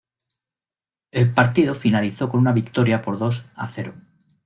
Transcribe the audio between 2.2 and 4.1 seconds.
con una victoria por dos a cero.